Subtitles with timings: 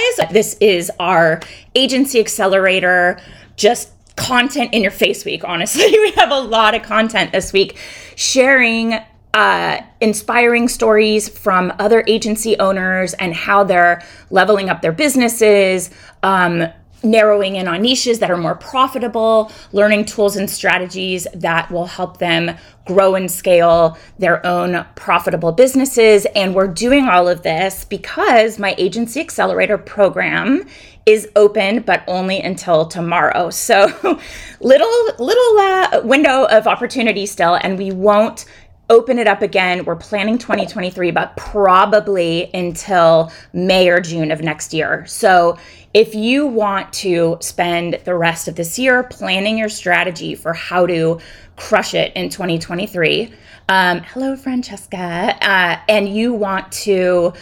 [0.00, 0.28] Guys.
[0.30, 1.40] This is our
[1.74, 3.20] agency accelerator,
[3.56, 5.44] just content in your face week.
[5.44, 7.78] Honestly, we have a lot of content this week
[8.16, 8.98] sharing
[9.32, 15.90] uh, inspiring stories from other agency owners and how they're leveling up their businesses,
[16.24, 16.66] um,
[17.02, 22.18] narrowing in on niches that are more profitable, learning tools and strategies that will help
[22.18, 26.26] them grow and scale their own profitable businesses.
[26.34, 30.66] And we're doing all of this because my Agency Accelerator program
[31.06, 33.50] is open, but only until tomorrow.
[33.70, 33.86] So
[34.60, 38.46] little little uh, window of opportunity still, and we won't
[38.90, 39.84] open it up again.
[39.84, 45.06] We're planning 2023, but probably until May or June of next year.
[45.06, 45.56] So
[45.92, 50.86] if you want to spend the rest of this year planning your strategy for how
[50.86, 51.18] to
[51.56, 53.32] crush it in 2023,
[53.68, 57.32] um, hello, Francesca, uh, and you want to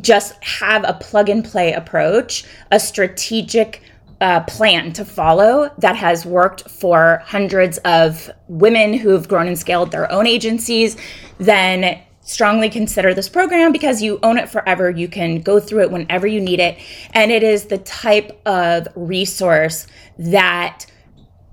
[0.00, 3.82] just have a plug and play approach, a strategic
[4.20, 9.90] uh, plan to follow that has worked for hundreds of women who've grown and scaled
[9.90, 10.96] their own agencies,
[11.38, 14.90] then strongly consider this program because you own it forever.
[14.90, 16.78] You can go through it whenever you need it.
[17.14, 19.86] And it is the type of resource
[20.18, 20.84] that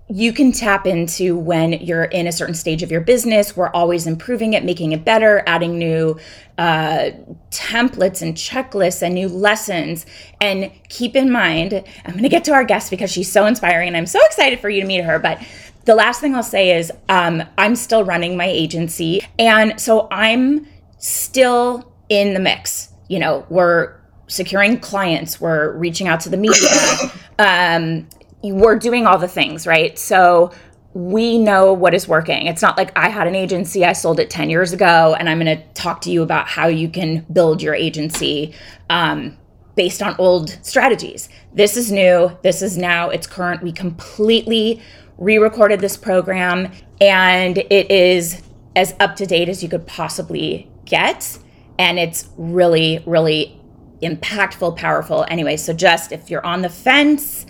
[0.07, 3.55] you can tap into when you're in a certain stage of your business.
[3.55, 6.19] We're always improving it, making it better, adding new
[6.57, 7.11] uh,
[7.49, 10.05] templates and checklists and new lessons.
[10.41, 11.73] And keep in mind,
[12.05, 14.59] I'm going to get to our guest because she's so inspiring and I'm so excited
[14.59, 15.17] for you to meet her.
[15.17, 15.41] But
[15.85, 19.21] the last thing I'll say is um, I'm still running my agency.
[19.39, 22.89] And so I'm still in the mix.
[23.07, 23.95] You know, we're
[24.27, 26.67] securing clients, we're reaching out to the media.
[27.37, 28.07] Um,
[28.41, 29.99] we're doing all the things, right?
[29.99, 30.53] So
[30.93, 32.47] we know what is working.
[32.47, 35.37] It's not like I had an agency, I sold it 10 years ago, and I'm
[35.37, 38.55] going to talk to you about how you can build your agency
[38.89, 39.37] um,
[39.75, 41.27] based on old strategies.
[41.53, 42.31] This is new.
[42.41, 43.61] This is now, it's current.
[43.61, 44.81] We completely
[45.17, 48.41] re recorded this program, and it is
[48.75, 51.37] as up to date as you could possibly get.
[51.77, 53.59] And it's really, really
[54.01, 55.25] impactful, powerful.
[55.29, 57.45] Anyway, so just if you're on the fence,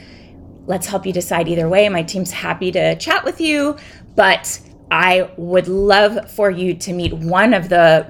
[0.68, 1.88] let's help you decide either way.
[1.90, 3.78] My team's happy to chat with you,
[4.16, 4.60] but
[4.92, 8.06] I would love for you to meet one of the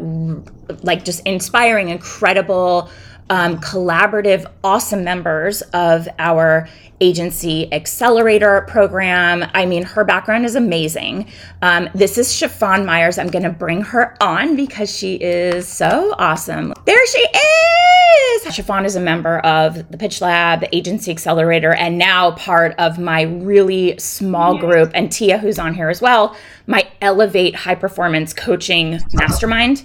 [0.84, 2.90] like just inspiring, incredible,
[3.30, 6.68] um, collaborative, awesome members of our
[7.02, 9.50] agency accelerator program.
[9.54, 11.30] I mean, her background is amazing.
[11.62, 13.18] Um, this is Shafonne Myers.
[13.18, 16.74] I'm going to bring her on because she is so awesome.
[16.86, 18.56] There she is.
[18.56, 23.00] Chiffon is a member of the Pitch Lab, the agency accelerator, and now part of
[23.00, 24.92] my really small group.
[24.94, 26.36] And Tia, who's on here as well,
[26.68, 29.84] my Elevate High Performance Coaching Mastermind.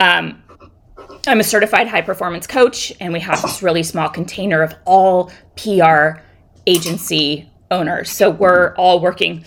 [0.00, 0.42] Um,
[1.28, 5.32] I'm a certified high performance coach, and we have this really small container of all
[5.56, 6.20] PR
[6.66, 8.10] agency owners.
[8.10, 9.44] So we're all working,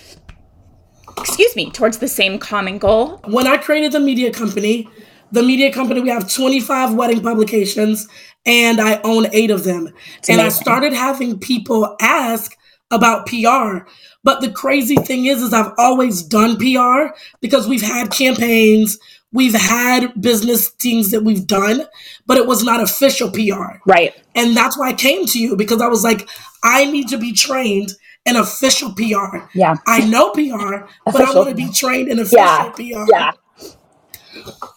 [1.18, 3.22] excuse me, towards the same common goal.
[3.26, 4.90] When I created the media company,
[5.32, 8.10] the media company, we have 25 wedding publications,
[8.46, 9.90] and I own eight of them.
[10.28, 12.58] And I started having people ask
[12.92, 13.88] about PR.
[14.24, 18.98] But the crazy thing is, is I've always done PR because we've had campaigns,
[19.32, 21.86] we've had business things that we've done,
[22.26, 23.78] but it was not official PR.
[23.86, 24.14] Right.
[24.36, 26.28] And that's why I came to you because I was like,
[26.64, 27.94] I need to be trained
[28.26, 29.38] in official PR.
[29.54, 29.76] Yeah.
[29.88, 32.72] I know PR, but I want to be trained in official yeah.
[32.76, 33.06] PR.
[33.10, 33.32] Yeah.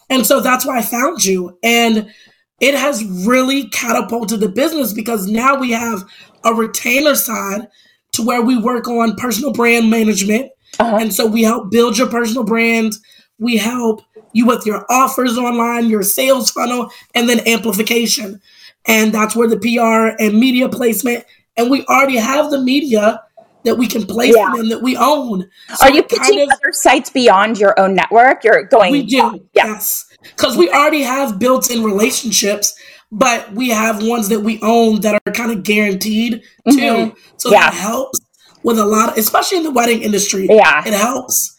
[0.09, 1.57] And so that's why I found you.
[1.63, 2.11] And
[2.59, 6.03] it has really catapulted the business because now we have
[6.43, 7.67] a retainer side
[8.13, 10.51] to where we work on personal brand management.
[10.79, 10.97] Uh-huh.
[10.97, 12.93] And so we help build your personal brand.
[13.39, 18.41] We help you with your offers online, your sales funnel, and then amplification.
[18.85, 21.23] And that's where the PR and media placement,
[21.55, 23.21] and we already have the media
[23.63, 24.51] that we can place yeah.
[24.55, 25.49] them that we own.
[25.75, 28.43] So Are you pitching of, other sites beyond your own network?
[28.43, 28.91] You're going.
[28.91, 29.15] We do,
[29.53, 29.65] yeah.
[29.67, 32.77] yes, because we already have built-in relationships,
[33.11, 36.77] but we have ones that we own that are kind of guaranteed too.
[36.77, 37.17] Mm-hmm.
[37.37, 37.69] So yeah.
[37.69, 38.19] that helps
[38.63, 40.47] with a lot, of, especially in the wedding industry.
[40.49, 41.52] Yeah, it helps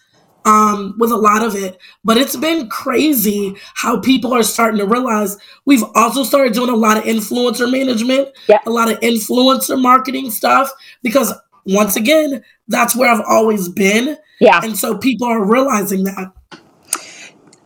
[0.44, 1.78] um, with a lot of it.
[2.04, 6.76] But it's been crazy how people are starting to realize we've also started doing a
[6.76, 8.58] lot of influencer management, Yeah.
[8.66, 10.70] a lot of influencer marketing stuff,
[11.02, 11.32] because
[11.66, 14.18] once again, that's where I've always been.
[14.40, 14.60] Yeah.
[14.62, 16.32] And so people are realizing that.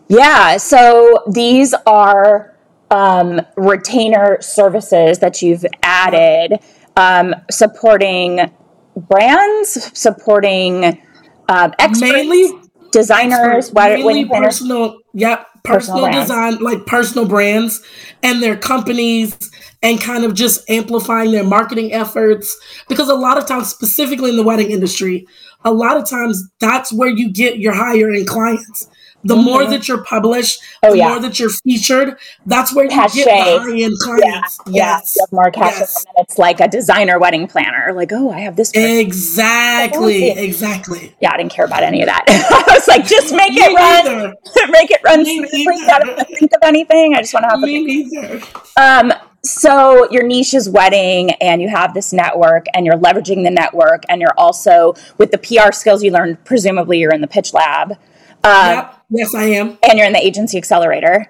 [0.08, 0.56] Yeah.
[0.56, 2.56] So these are
[2.90, 6.58] um, retainer services that you've added,
[6.96, 8.50] um, supporting
[8.96, 11.02] brands, supporting
[11.48, 12.50] um, experts, Mainly
[12.90, 14.58] designers, wedding planners.
[14.58, 17.82] personal, yep, Personal personal, design, like personal brands
[18.22, 19.36] and their companies,
[19.82, 22.56] and kind of just amplifying their marketing efforts.
[22.88, 25.26] Because a lot of times, specifically in the wedding industry,
[25.64, 28.88] a lot of times that's where you get your higher end clients.
[29.24, 29.70] The more Mhm.
[29.70, 31.08] that you're published, Oh, the yeah.
[31.08, 32.16] more that you're featured,
[32.46, 33.24] that's where you Cachet.
[33.24, 34.58] get the high end Yeah, clients.
[34.66, 35.16] yeah, Yes.
[35.20, 36.06] have more cash, Yes.
[36.18, 37.92] it's like a designer wedding planner.
[37.94, 38.70] Like, oh, I have this.
[38.70, 38.88] person.
[38.90, 40.30] Exactly.
[40.30, 41.14] Exactly.
[41.20, 42.24] Yeah, I didn't care about any of that.
[42.68, 44.34] I was like, just make Me it run,
[44.70, 45.66] make it run Me smoothly.
[45.92, 47.14] I don't think of anything.
[47.14, 48.40] I just want to have a Me neither.
[48.76, 49.12] Um,
[49.44, 54.02] so your niche is wedding and you have this network and you're leveraging the network
[54.08, 57.96] and you're also with the PR skills you learned, presumably you're in the pitch lab.
[58.44, 58.94] Uh, Yep.
[59.10, 59.78] Yes, I am.
[59.88, 61.26] and you're in the agency accelerator.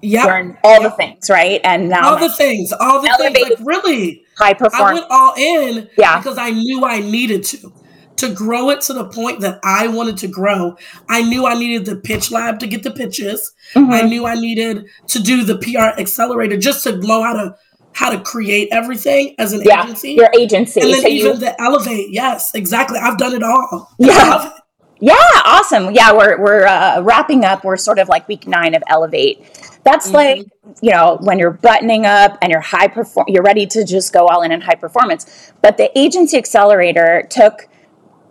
[0.00, 0.52] Yeah.
[0.62, 1.60] All the things, right?
[1.64, 3.34] And now all the things, all the Elevate.
[3.34, 3.50] things.
[3.60, 5.00] Like really, high I performance.
[5.00, 6.18] went all in Yeah.
[6.18, 7.72] because I knew I needed to.
[8.18, 10.74] To grow it to the point that I wanted to grow,
[11.08, 13.52] I knew I needed the pitch lab to get the pitches.
[13.76, 14.08] I Mhm.
[14.08, 17.54] knew I needed to do the PR accelerator just to know how to
[17.92, 20.12] how to create everything as an Yeah, agency.
[20.14, 20.80] your agency.
[20.80, 22.98] and then So even you, the elevate, yes, exactly.
[23.00, 23.88] I've done it all.
[24.00, 24.50] Yeah.
[25.06, 25.34] I love it.
[25.34, 25.92] yeah, awesome.
[25.94, 27.64] Yeah, we're we're uh, wrapping up.
[27.64, 29.44] We're sort of like week nine of Elevate.
[29.84, 30.14] That's Mhm.
[30.14, 30.46] like
[30.80, 34.26] you know when you're buttoning up and you're high perform, you're ready to just go
[34.26, 35.52] all in in high performance.
[35.62, 37.68] But the agency accelerator took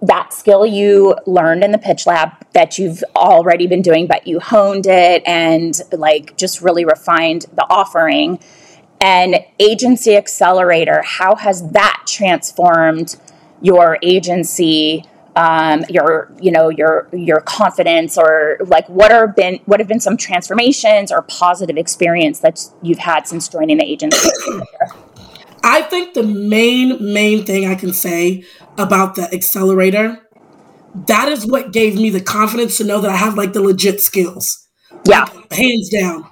[0.02, 4.40] that skill you learned in the pitch lab that you've already been doing, but you
[4.40, 8.40] honed it and like just really refined the offering.
[9.02, 13.16] And agency accelerator, how has that transformed
[13.62, 15.04] your agency?
[15.38, 20.00] Um, your you know your your confidence or like what are been what have been
[20.00, 24.32] some transformations or positive experience that you've had since joining the agency
[25.64, 28.46] I think the main main thing I can say
[28.80, 30.28] about the accelerator
[31.06, 34.02] that is what gave me the confidence to know that I have like the legit
[34.02, 34.68] skills.
[35.06, 36.28] yeah Hands down.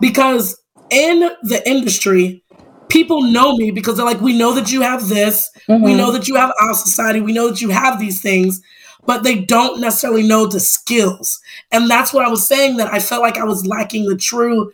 [0.00, 0.60] Because
[0.90, 2.44] in the industry,
[2.90, 5.96] people know me because they're like, we know that you have this, we Mhm.
[5.96, 8.60] know that you have our society, we know that you have these things,
[9.06, 11.40] but they don't necessarily know the skills.
[11.72, 14.72] And that's what I was saying that I felt like I was lacking the true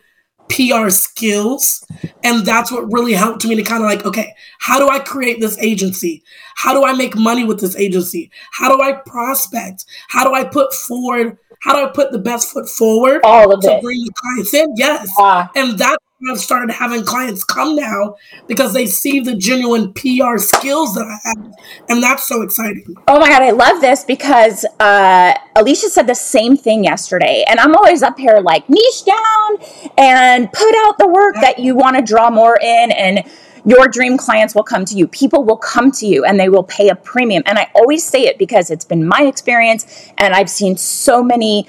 [0.49, 1.83] PR skills.
[2.23, 5.39] And that's what really helped me to kind of like, okay, how do I create
[5.41, 6.23] this agency?
[6.55, 8.31] How do I make money with this agency?
[8.51, 9.85] How do I prospect?
[10.09, 11.37] How do I put forward?
[11.61, 14.53] How do I put the best foot forward all of to it bring the clients
[14.53, 14.73] in?
[14.77, 15.09] Yes.
[15.19, 15.97] yeah And that's
[16.31, 18.15] I've started having clients come now
[18.47, 21.53] because they see the genuine PR skills that I have.
[21.89, 22.95] And that's so exciting.
[23.07, 27.59] Oh my god, I love this because uh, Alicia said the same thing yesterday, and
[27.59, 29.57] I'm always up here like niche down
[29.95, 33.23] and put out the work that you want to draw more in, and
[33.63, 35.07] your dream clients will come to you.
[35.07, 37.43] People will come to you, and they will pay a premium.
[37.45, 41.67] And I always say it because it's been my experience, and I've seen so many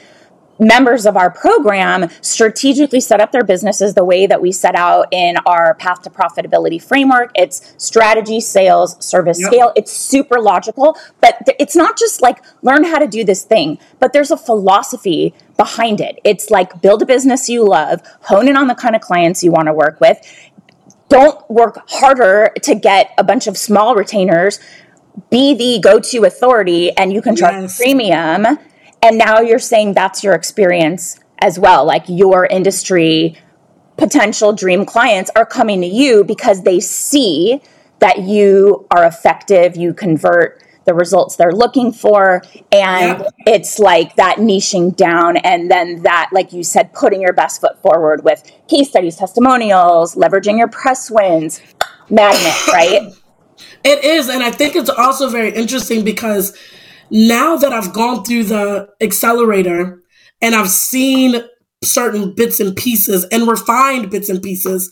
[0.59, 5.07] members of our program strategically set up their businesses the way that we set out
[5.13, 7.31] in our path to profitability framework.
[7.35, 9.47] It's strategy, sales, service, Yep.
[9.53, 9.73] scale.
[9.77, 13.79] It's super logical, but th- it's not just like learn how to do this thing,
[14.01, 16.19] but there's a philosophy behind it.
[16.25, 19.51] It's like build a business you love, hone in on the kind of clients you
[19.53, 20.19] want to work with.
[21.09, 24.61] Don't work harder to get a bunch of small retainers.
[25.31, 27.77] Be the go to authority and you can charge Yes.
[27.79, 28.59] premium.
[29.03, 31.85] And now you're saying that's your experience as well.
[31.85, 33.37] Like your industry
[33.97, 37.61] potential dream clients are coming to you because they see
[37.99, 42.43] that you are effective, you convert the results they're looking for.
[42.73, 43.29] And Yeah.
[43.47, 45.37] it's like that niching down.
[45.37, 50.15] And then that, like you said, putting your best foot forward with case studies, testimonials,
[50.15, 51.61] leveraging your press wins,
[52.09, 53.13] magnet, right?
[53.85, 54.29] It is.
[54.29, 56.57] And I think it's also very interesting because
[57.11, 60.03] now that I've gone through the accelerator
[60.43, 61.43] and I've seen
[61.83, 64.91] certain bits and pieces and refined bits and pieces,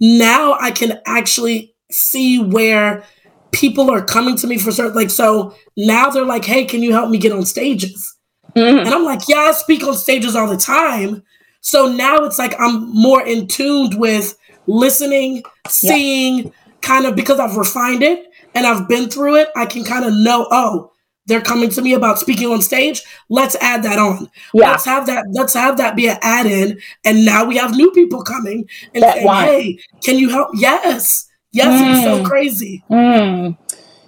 [0.00, 3.04] now I can actually see where
[3.52, 6.92] people are coming to me for certain like so now they're like hey can you
[6.92, 8.12] help me get on stages?
[8.56, 8.80] Mhm.
[8.80, 11.22] and i'm like yeah i speak on stages all the time.
[11.60, 17.56] So now it's like i'm more in tuned with listening seeing kind of because i've
[17.56, 20.90] refined it and i've been through it i can kind of know oh
[21.26, 23.02] they're coming to me about speaking on stage.
[23.28, 24.28] Let's add that on.
[24.52, 24.70] Yeah.
[24.72, 25.24] Let's have that.
[25.32, 26.80] Let's have that be an add in.
[27.04, 31.28] And now we have new people coming and That saying, "Hey, can you help?" Yes,
[31.52, 31.80] yes.
[31.80, 32.24] It's so Mm.
[32.24, 32.84] crazy.
[32.90, 33.56] Mm.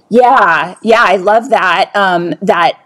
[0.09, 1.91] Yeah, yeah, I love that.
[1.95, 2.79] Um, that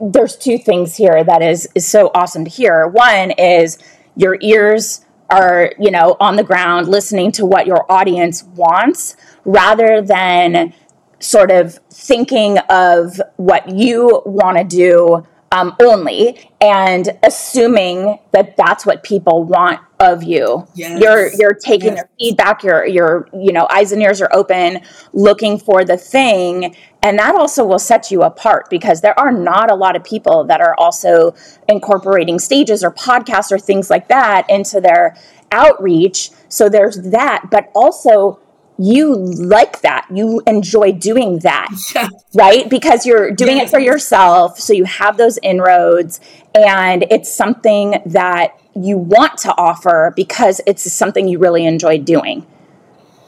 [0.00, 2.86] there's two things here that is is so awesome to hear.
[2.86, 3.78] One is
[4.16, 9.14] your ears are you know on the ground listening to what your audience wants
[9.44, 10.72] rather than
[11.20, 18.86] sort of thinking of what you want to do um, only and assuming that that's
[18.86, 20.66] what people want of you.
[20.74, 21.00] Yes.
[21.00, 21.96] You're you're taking Yes.
[22.02, 22.62] their feedback.
[22.62, 24.80] Your your you know eyes and ears are open,
[25.12, 29.70] looking for the thing, and that also will set you apart because there are not
[29.70, 31.34] a lot of people that are also
[31.68, 35.16] incorporating stages or podcasts or things like that into their
[35.50, 36.30] outreach.
[36.48, 38.38] So there's that, but also
[38.80, 40.06] you like that.
[40.12, 42.08] You enjoy doing that Yeah.
[42.34, 42.68] right?
[42.68, 46.20] Because you're doing it for yourself, so you have those inroads,
[46.54, 52.46] and it's something that you want to offer because it's something you really enjoy doing,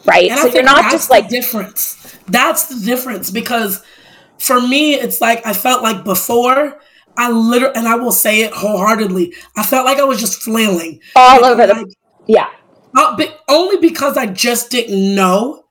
[0.06, 0.30] right?
[0.30, 2.16] And so you're not that's just the like, difference.
[2.28, 3.82] That's the difference because
[4.38, 6.80] for me, it's like I felt like before
[7.16, 11.00] I literally, and I will say it wholeheartedly, I felt like I was just flailing
[11.14, 11.86] all Like, over the, like,
[12.26, 12.48] yeah,
[12.96, 15.64] uh, but only because I just didn't know.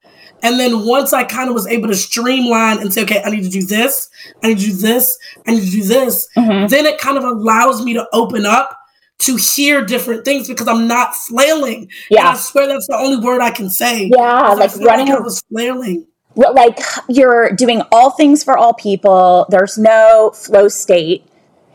[0.44, 3.44] And then once I kind of was able to streamline and say, okay, I need
[3.44, 4.10] to do this,
[4.44, 5.16] I need to do this,
[5.48, 6.68] I need to do this, Mhm.
[6.70, 8.76] then it kind of allows me to open up
[9.20, 11.90] to hear different things because I'm not flailing.
[12.10, 14.10] And I swear that's the only word I can say.
[14.12, 16.08] Yeah, like running like I was flailing.
[16.34, 19.46] Well, like you're doing all things for all people.
[19.50, 21.24] There's no flow state.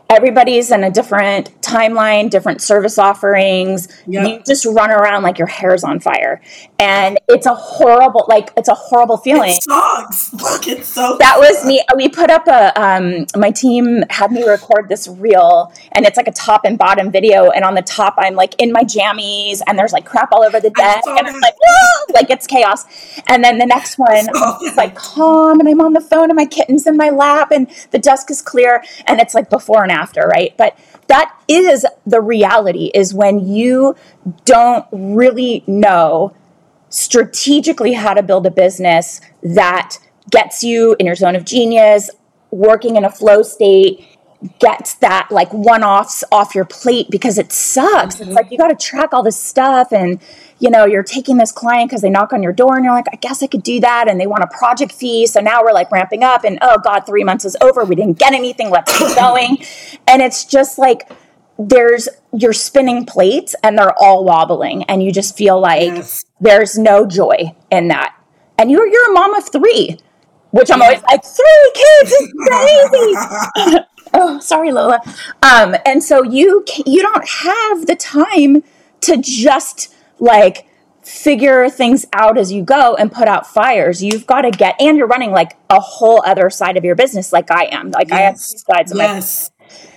[0.09, 3.87] Everybody's in a different timeline, different service offerings.
[4.05, 4.25] Yeah.
[4.25, 6.41] You just run around like your hair's on fire.
[6.79, 9.51] And it's a horrible, like, it's a horrible feeling.
[9.51, 10.33] It sucks.
[10.47, 11.83] Like it's so That was me.
[11.95, 16.27] We put up a, um, my team had me record this reel and it's like
[16.27, 17.49] a top and bottom video.
[17.49, 20.59] And on the top, I'm like in my jammies and there's like crap all over
[20.59, 21.07] the I desk.
[21.07, 22.85] And I'm like, "Whoa," like it's chaos.
[23.27, 24.27] And then the next one,
[24.61, 27.67] it's like calm and I'm on the phone and my kitten's in my lap and
[27.91, 28.83] the desk is clear.
[29.05, 29.96] And it's like before and after,
[30.27, 30.55] right?
[30.57, 30.77] But
[31.07, 33.95] that is the reality is when you
[34.45, 36.33] don't really know
[36.89, 39.97] strategically how to build a business that
[40.29, 42.09] gets you in your zone of genius,
[42.51, 44.16] working in a flow state,
[44.59, 48.19] gets that like one offs off your plate because it sucks.
[48.19, 48.53] It's like mm-hmm.
[48.53, 50.19] you got to track all this stuff and
[50.59, 53.05] you know, you're taking this client because they knock on your door and you're like,
[53.11, 54.07] I guess I could do that.
[54.07, 55.27] And they want a project fee.
[55.27, 57.83] So now we're like ramping up and oh God, three months is over.
[57.83, 58.69] We didn't get anything.
[58.69, 59.59] Let's keep going.
[60.07, 61.11] And it's just like,
[61.59, 66.23] there's you're spinning plates and they're all wobbling and you just feel like Yes.
[66.39, 68.15] there's no joy in that
[68.57, 69.97] and you're you're a mom of three
[70.51, 73.77] which i'm always like three kids is crazy
[74.17, 74.99] oh sorry lola
[75.43, 78.63] um and so you you don't have the time
[79.01, 80.67] to just like
[81.01, 84.97] figure things out as you go and put out fires you've got to get and
[84.97, 88.19] you're running like a whole other side of your business like i am like i
[88.19, 89.51] have two sides of my yes.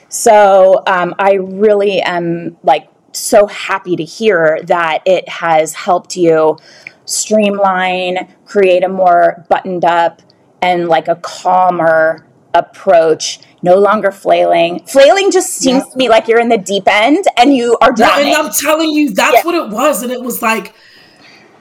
[0.09, 6.59] so um, I really am like so happy to hear that it has helped you
[7.05, 10.23] streamline, create a more buttoned up
[10.63, 13.41] and like a calmer approach.
[13.63, 14.85] No longer flailing.
[14.87, 15.91] Flailing just seems Yeah.
[15.93, 18.29] to me like you're in the deep end and you are drowning.
[18.35, 19.43] and I'm telling you, that's Yeah.
[19.45, 20.03] what it was.
[20.03, 20.73] And it was like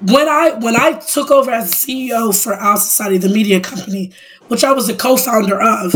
[0.06, 4.12] when I when I took over as CEO for Our Society, the media company,
[4.48, 5.94] which I was a co-founder of,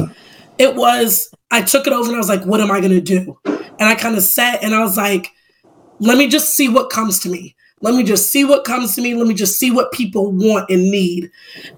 [0.57, 3.38] it was I took it over and I was like, what am I gonna do?
[3.45, 5.29] And I kind of sat and I was like,
[6.00, 7.55] let me just see what comes to me.
[7.83, 9.13] Let me just see what comes to me.
[9.13, 11.29] Let me just see what people want and need.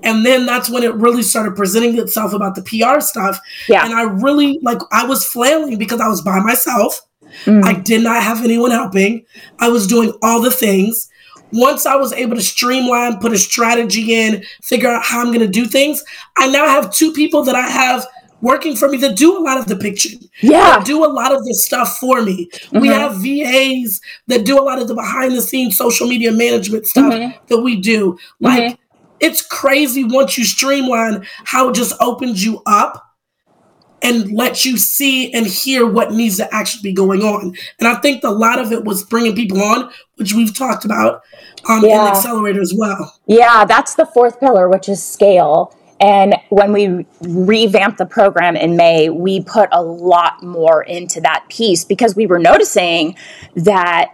[0.03, 3.39] And then that's when it really started presenting itself about the PR stuff.
[3.67, 3.83] Yeah.
[3.83, 7.01] And I really like I was flailing because I was by myself.
[7.45, 7.63] Mm.
[7.63, 9.25] I did not have anyone helping.
[9.57, 11.09] I was doing all the things.
[11.51, 15.39] Once I was able to streamline, put a strategy in, figure out how I'm going
[15.39, 16.03] to do things,
[16.37, 18.05] I now have two people that I have
[18.45, 20.09] working for me that do a lot of the picture.
[20.41, 20.81] yeah.
[20.85, 22.47] do a lot of the stuff for me.
[22.71, 22.93] We Mhm.
[22.99, 27.11] have VAs that do a lot of the behind the scenes social media management stuff
[27.13, 27.33] Mhm.
[27.47, 28.17] that we do.
[28.39, 28.77] Like, Mhm.
[29.19, 33.01] it's crazy once you streamline how it just opens you up
[34.01, 37.55] and lets you see and hear what needs to actually be going on.
[37.79, 41.21] And I think a lot of it was bringing people on, which we've talked about
[41.67, 42.09] um, in Yeah.
[42.09, 43.11] Accelerator as well.
[43.25, 45.73] Yeah, that's the fourth pillar, which is scale.
[45.99, 51.45] And when we revamped the program in May, we put a lot more into that
[51.49, 53.15] piece because we were noticing
[53.55, 54.13] that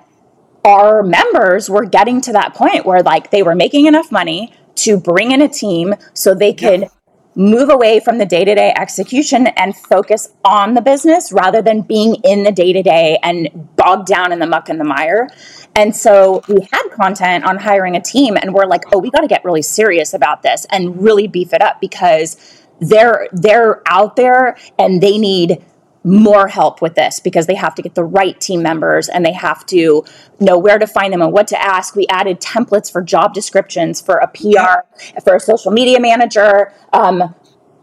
[0.63, 4.97] our members were getting to that point where like they were making enough money to
[4.97, 6.87] bring in a team so they could
[7.35, 11.81] move away from the day to day execution and focus on the business rather than
[11.81, 15.29] being in the day to day and bogged down in the muck and the mire.
[15.75, 19.21] And so we had content on hiring a team, and we're like, oh, we got
[19.21, 22.37] to get really serious about this and really beef it up because
[22.81, 25.63] they're they're out there and they need
[26.03, 29.33] more help with this because they have to get the right team members and they
[29.33, 30.03] have to
[30.39, 31.95] know where to find them and what to ask.
[31.95, 36.73] We added templates for job descriptions for a PR, for a social media manager.
[36.91, 37.35] Um,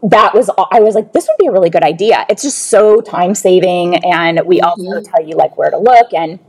[0.03, 2.25] that was I was like, this would be a really good idea.
[2.29, 5.03] It's just so time saving, and we also mm-hmm.
[5.03, 6.39] tell you like where to look and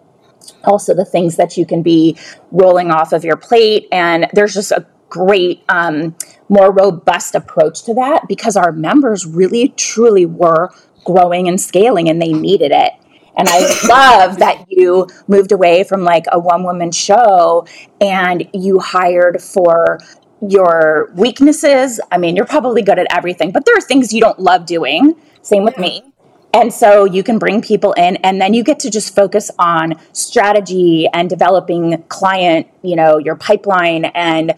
[0.64, 2.16] also the things that you can be
[2.50, 3.88] rolling off of your plate.
[3.92, 6.14] And there's just a great, um,
[6.48, 10.70] more robust approach to that because our members really truly were
[11.04, 12.92] growing and scaling and they needed it.
[13.36, 17.66] And I love that you moved away from like a one woman show
[18.00, 19.98] and you hired for
[20.46, 22.00] your weaknesses.
[22.10, 25.16] I mean, you're probably good at everything, but there are things you don't love doing.
[25.42, 26.02] Same with me.
[26.52, 29.94] And so you can bring people in and then you get to just focus on
[30.12, 34.54] strategy and developing client, you know, your pipeline and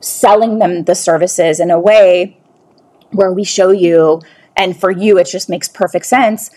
[0.00, 2.36] selling them the services in a way
[3.10, 4.20] where we show you
[4.56, 6.50] and for you it just makes perfect sense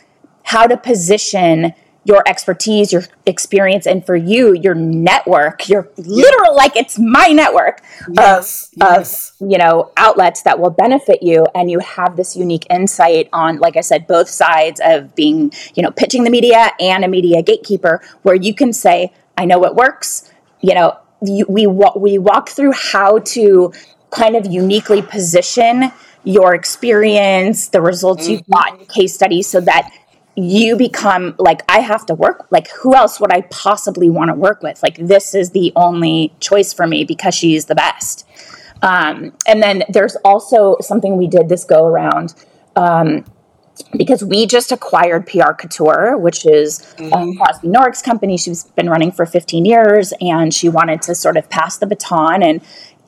[0.43, 1.73] how to position
[2.03, 7.81] your expertise, your experience, and for you, your network, your literal like it's my network
[8.11, 9.33] yes, of, yes.
[9.39, 13.59] of you know outlets that will benefit you, and you have this unique insight on,
[13.59, 17.43] like I said, both sides of being you know pitching the media and a media
[17.43, 20.31] gatekeeper, where you can say, I know what works.
[20.61, 23.73] You know, you, we we walk through how to
[24.09, 25.91] kind of uniquely position
[26.23, 28.33] your experience, the results mm-hmm.
[28.33, 29.91] you've got in case studies, so that
[30.41, 34.35] you become like I have to work like who else would I possibly want to
[34.35, 34.81] work with?
[34.81, 38.27] Like this is the only choice for me because she's the best.
[38.81, 42.33] Um, and then there's also something we did this go around
[42.75, 43.25] um,
[43.95, 47.13] because we just acquired PR Couture, which is mm-hmm.
[47.13, 48.37] um, Crosby Noricks' company.
[48.37, 52.43] She's been running for 15 years, and she wanted to sort of pass the baton
[52.43, 52.61] and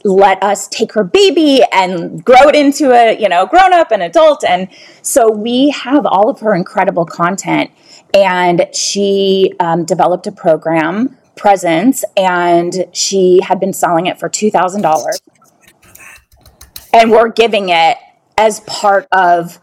[0.03, 4.03] let us take her baby and grow it into a you know grown up and
[4.03, 4.43] adult.
[4.43, 4.69] And
[5.01, 7.71] so we have all of her incredible content.
[8.15, 15.19] And she um, developed a program presence and she had been selling it for $2000
[16.93, 17.97] and we're giving it
[18.37, 19.59] as part of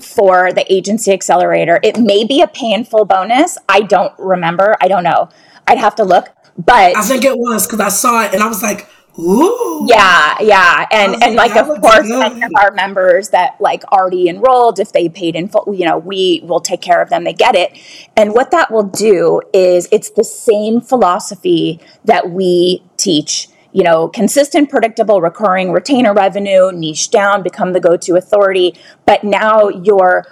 [0.00, 1.80] for the agency accelerator.
[1.82, 3.58] It may be a painful bonus.
[3.68, 4.76] I don't remember.
[4.80, 5.30] I don't know.
[5.66, 6.28] I'd have to look.
[6.56, 9.86] But i think it was because i saw it and i was like Ooh.
[9.88, 14.80] Yeah, yeah, and and like of course, any of our members that like already enrolled,
[14.80, 17.22] if they paid in full, you know, we will take care of them.
[17.22, 17.78] They get it,
[18.16, 23.48] and what that will do is it's the same philosophy that we teach.
[23.72, 28.74] You know, consistent, predictable, recurring retainer revenue, niche down, become the go-to authority.
[29.04, 30.26] But now you're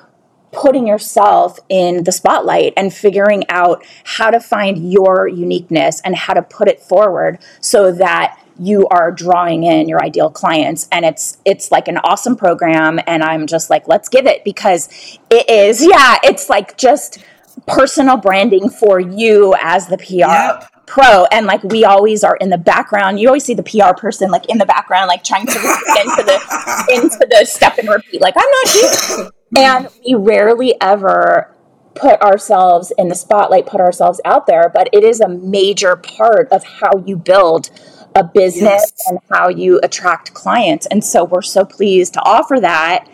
[0.53, 6.35] putting yourself in the spotlight and figuring out how to find your uniqueness and how
[6.35, 11.39] to put it forward so that you are drawing in your ideal clients and it's
[11.45, 14.89] it's like an awesome program and i'm just like let's give it because
[15.31, 17.19] it is yeah it's like just
[17.67, 20.69] personal branding for you as the pr yep.
[20.87, 21.25] pro.
[21.27, 23.21] And like we always are in the background.
[23.21, 26.89] You always see the pr person like in the background like trying to into the
[26.95, 31.55] into the step and repeat like i'm not here and we rarely ever
[31.95, 36.49] put ourselves in the spotlight put ourselves out there but it is a major part
[36.51, 37.71] of how you build
[38.15, 39.09] a business yes.
[39.09, 40.87] and how you attract clients.
[40.87, 43.09] And so we're so pleased to offer that.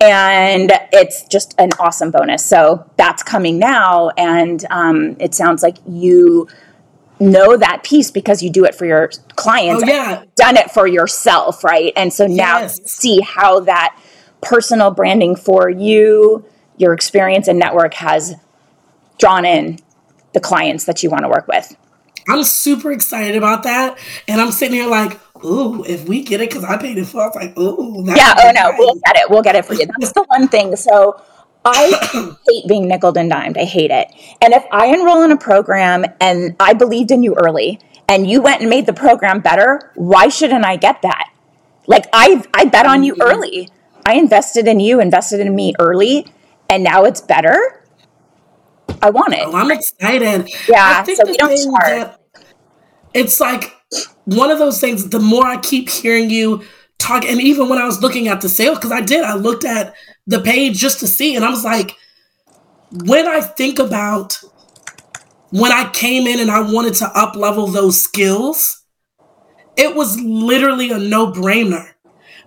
[0.00, 2.44] And it's just an awesome bonus.
[2.44, 4.10] So that's coming now.
[4.16, 6.48] And um, it sounds like you
[7.20, 9.82] know that piece because you do it for your clients.
[9.84, 10.24] Oh, yeah.
[10.36, 11.92] done it for yourself, right?
[11.96, 12.78] And so now yes.
[12.90, 13.98] see how that
[14.40, 16.44] personal branding for you,
[16.76, 18.34] your experience and network has
[19.18, 19.78] drawn in
[20.32, 21.76] the clients that you want to work with.
[22.28, 23.98] I'm super excited about that.
[24.28, 27.22] And I'm sitting here like, ooh, if we get it, because I paid it for,
[27.22, 28.04] I was like, ooh.
[28.06, 28.74] Yeah, oh no, nice.
[28.78, 29.30] we'll get it.
[29.30, 29.86] We'll get it for you.
[29.98, 30.76] That's the one thing.
[30.76, 31.20] So
[31.64, 33.58] I hate being nickel and dimed.
[33.58, 34.08] I hate it.
[34.40, 38.42] And if I enroll in a program and I believed in you early and you
[38.42, 41.30] went and made the program better, why shouldn't I get that?
[41.86, 43.22] Like I I bet on you mm-hmm.
[43.22, 43.68] early.
[44.06, 46.26] I invested in you, invested in me early,
[46.68, 47.83] and now it's better.
[49.02, 49.40] I want it.
[49.42, 50.48] Oh, I'm excited.
[50.68, 52.20] Yeah, I think so we don't start.
[53.12, 53.72] It's like
[54.24, 55.08] one of those things.
[55.08, 56.64] The more I keep hearing you
[56.98, 59.64] talk, and even when I was looking at the sale, because I did, I looked
[59.64, 59.94] at
[60.26, 61.96] the page just to see, and I was like,
[63.04, 64.40] when I think about
[65.50, 68.84] when I came in and I wanted to up level those skills,
[69.76, 71.90] it was literally a no brainer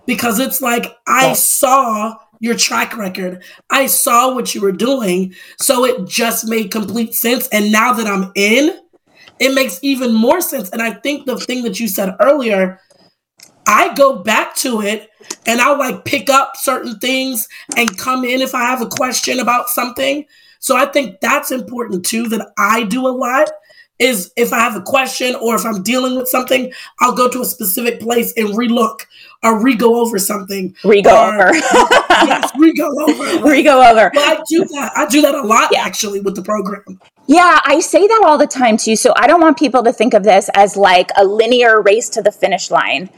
[0.06, 3.42] because it's like I saw your track record.
[3.70, 5.34] I saw what you were doing.
[5.58, 7.48] So it just made complete sense.
[7.48, 8.78] And now that I'm in,
[9.38, 10.70] it makes even more sense.
[10.70, 12.80] And I think the thing that you said earlier,
[13.66, 15.08] I go back to it
[15.46, 17.46] and I'll like pick up certain things
[17.76, 20.24] and come in if I have a question about something.
[20.58, 23.50] So I think that's important too, that I do a lot
[23.98, 27.40] is if I have a question or if I'm dealing with something, I'll go to
[27.40, 29.06] a specific place and relook
[29.42, 30.74] or re-go over something.
[30.84, 31.54] Re-go or, over.
[32.10, 33.44] yes, re-go over.
[33.48, 34.10] Re-go over.
[34.12, 34.92] But I do that.
[34.96, 35.82] I do that a lot yeah.
[35.82, 37.00] actually with the program.
[37.26, 38.96] Yeah, I say that all the time too.
[38.96, 42.22] So I don't want people to think of this as like a linear race to
[42.22, 43.10] the finish line.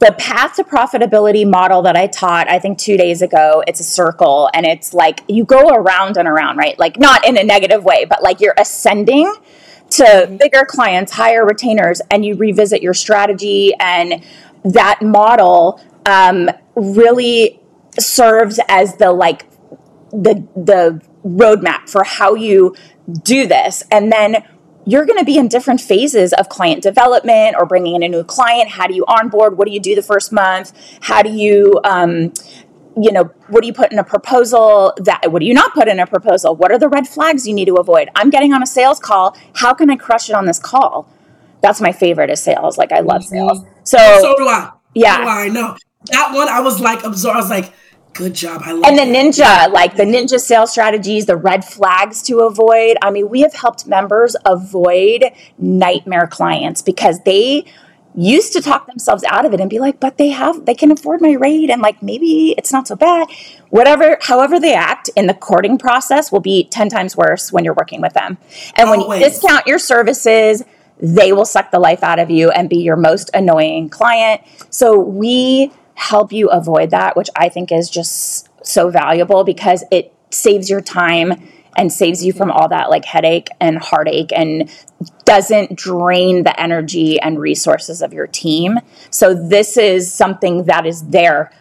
[0.00, 3.84] The path to profitability model that I taught, I think two days ago, it's a
[3.84, 6.78] circle and it's like you go around and around, right?
[6.78, 9.32] Like not in a negative way, but like you're ascending
[9.90, 13.72] to bigger clients, higher retainers, and you revisit your strategy.
[13.80, 14.24] And
[14.64, 17.60] that model um, really
[17.98, 19.46] serves as the like
[20.10, 22.74] the the roadmap for how you
[23.22, 23.82] do this.
[23.90, 24.44] And then
[24.86, 28.24] you're going to be in different phases of client development or bringing in a new
[28.24, 28.70] client.
[28.70, 29.58] How do you onboard?
[29.58, 30.72] What do you do the first month?
[31.02, 32.32] How do you um,
[33.02, 35.88] you know, what do you put in a proposal that what do you not put
[35.88, 36.54] in a proposal?
[36.56, 38.08] What are the red flags you need to avoid?
[38.14, 39.36] I'm getting on a sales call.
[39.54, 41.08] How can I crush it on this call?
[41.60, 42.78] That's my favorite is sales.
[42.78, 43.48] Like I love mm-hmm.
[43.48, 43.64] sales.
[43.84, 44.72] So so do I.
[44.94, 45.16] Yeah.
[45.16, 45.76] So do I know.
[46.06, 47.36] That one I was like absorbed.
[47.36, 47.72] I was like
[48.14, 48.62] good job.
[48.64, 52.96] I love And the ninja, like the ninja sales strategies, the red flags to avoid.
[53.02, 55.24] I mean, we have helped members avoid
[55.58, 57.64] nightmare clients because they
[58.18, 60.90] used to talk themselves out of it and be like, but they have, they can
[60.90, 63.28] afford my rate and like maybe it's not so bad.
[63.70, 67.74] Whatever, however they act in the courting process will be 10 times worse when you're
[67.74, 68.36] working with them.
[68.74, 69.20] And when Always.
[69.20, 70.64] you discount your services,
[71.00, 74.40] they will suck the life out of you and be your most annoying client.
[74.70, 80.12] So we help you avoid that, which I think is just so valuable because it
[80.30, 81.34] saves your time
[81.76, 84.70] and saves you from all that like headache and heartache and
[85.24, 88.78] doesn't drain the energy and resources of your team.
[89.10, 91.52] So this is something that is there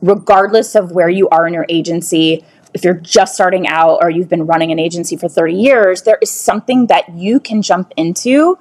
[0.00, 2.44] regardless of where you are in your agency.
[2.72, 6.18] If you're just starting out or you've been running an agency for 30 years, there
[6.20, 8.58] is something that you can jump into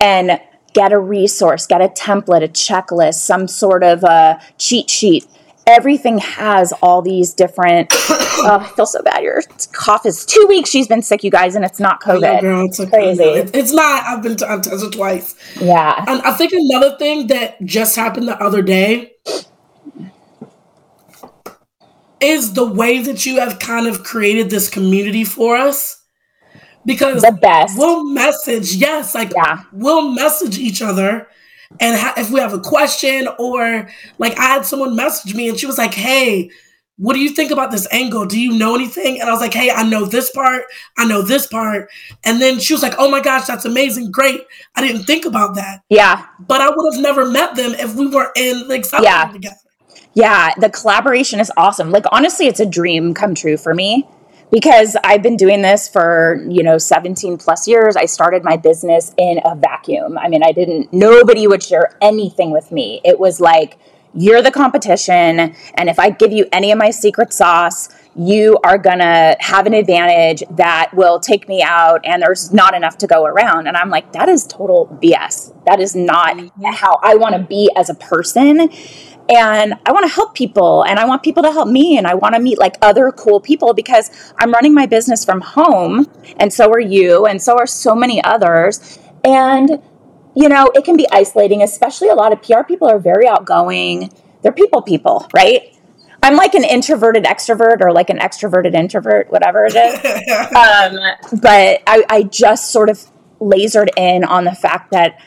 [0.00, 0.40] and
[0.72, 5.26] get a resource, get a template, a checklist, some sort of a cheat sheet
[5.70, 7.88] everything has all these different.
[7.92, 9.22] oh, I feel so bad.
[9.22, 10.70] Your cough is two weeks.
[10.70, 12.20] She's been sick, you guys, and it's not oh, COVID.
[12.20, 13.22] Know, girl, it's crazy.
[13.22, 14.04] it's not.
[14.04, 14.36] I've been.
[14.36, 15.34] T- I've tested twice.
[15.60, 16.04] Yeah.
[16.06, 19.12] And I think another thing that just happened the other day
[22.20, 25.96] is the way that you have kind of created this community for us.
[26.84, 27.78] Because the best.
[27.78, 29.62] We'll message, yes, like yeah.
[29.72, 31.28] we'll message each other
[31.78, 35.58] and ha- if we have a question or like I had someone message me and
[35.58, 36.50] she was like, "Hey,
[36.96, 38.26] what do you think about this angle?
[38.26, 40.64] Do you know anything?" And I was like, "Hey, I know this part.
[40.98, 41.88] I know this part."
[42.24, 44.10] And then she was like, "Oh my gosh, that's amazing.
[44.10, 44.42] Great.
[44.74, 46.26] I didn't think about that." Yeah.
[46.40, 49.30] But I would have never met them if we weren't in like yeah.
[49.32, 49.56] together.
[50.14, 51.92] Yeah, the collaboration is awesome.
[51.92, 54.08] Like honestly, it's a dream come true for me
[54.50, 57.96] because I've been doing this for, you know, 17 plus years.
[57.96, 60.18] I started my business in a vacuum.
[60.18, 63.00] I mean, I didn't, nobody would share anything with me.
[63.04, 63.78] It was like,
[64.12, 65.54] you're the competition.
[65.74, 69.74] And if I give you any of my secret sauce, you are gonna have an
[69.74, 73.68] advantage that will take me out, and there's not enough to go around.
[73.68, 75.54] And I'm like, that is total BS.
[75.64, 76.64] That is not mm-hmm.
[76.74, 78.68] how I wanna be as a person
[79.30, 82.14] and I want to help people and I want people to help me and I
[82.14, 86.52] want to meet like other cool people because I'm running my business from home and
[86.52, 88.98] so are you and so are so many others.
[89.24, 89.82] And
[90.34, 94.12] you know it can be isolating especially a lot of PR people are very outgoing.
[94.42, 95.76] They're people people right?
[96.22, 100.00] I'm like an introverted extrovert or like an extroverted introvert whatever it is.
[100.50, 100.98] Um,
[101.40, 103.06] but I, I just sort of
[103.40, 105.18] lasered in on the fact that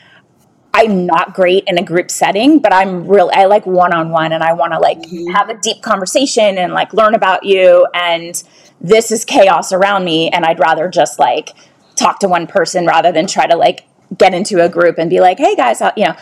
[0.74, 3.30] I'm not great in a group setting, but I'm real.
[3.32, 5.32] I like one on one, and I want to like mm-hmm.
[5.32, 7.86] have a deep conversation and like learn about you.
[7.94, 8.42] And
[8.80, 11.50] this is chaos around me, and I'd rather just like
[11.94, 13.86] talk to one person rather than try to like
[14.18, 16.16] get into a group and be like, "Hey guys, how, you know."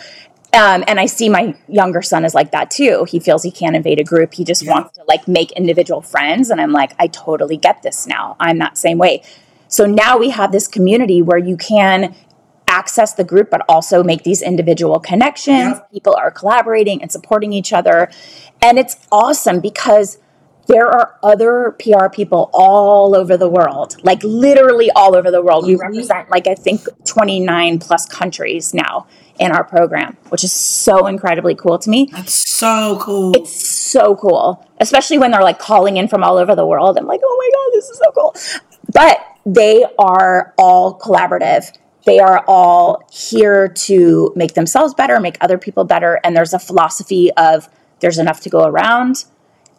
[0.54, 3.06] Um, and I see my younger son is like that too.
[3.08, 4.34] He feels he can't invade a group.
[4.34, 4.72] He just yeah.
[4.72, 6.50] wants to like make individual friends.
[6.50, 8.36] And I'm like, I totally get this now.
[8.38, 9.22] I'm that same way.
[9.68, 12.14] So now we have this community where you can
[12.72, 15.78] access the group, but also make these individual connections.
[15.92, 18.10] People are collaborating and supporting each other.
[18.60, 20.18] And it's awesome because
[20.68, 25.66] there are other PR people all over the world, like literally all over the world.
[25.66, 29.06] We represent, like, I think 29 plus countries now
[29.38, 32.08] in our program, which is so incredibly cool to me.
[32.12, 33.34] That's so cool.
[33.34, 36.96] It's so cool, especially when they're like calling in from all over the world.
[36.96, 38.34] I'm like, oh my God, this is so cool.
[38.92, 41.76] But they are all collaborative.
[42.04, 46.20] They are all here to make themselves better, make other people better.
[46.24, 47.68] And there's a philosophy of
[48.00, 49.24] there's enough to go around.